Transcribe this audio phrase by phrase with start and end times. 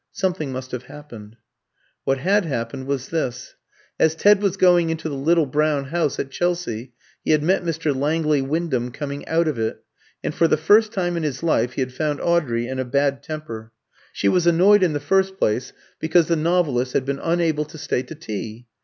[0.13, 1.35] Something must have happened.
[2.05, 3.53] What had happened was this.
[3.99, 6.93] As Ted was going into the little brown house at Chelsea
[7.23, 7.95] he had met Mr.
[7.95, 9.83] Langley Wyndham coming out of it;
[10.23, 13.21] and for the first time in his life he had found Audrey in a bad
[13.21, 13.71] temper.
[14.11, 18.01] She was annoyed, in the first place, because the novelist had been unable to stay
[18.01, 18.65] to tea.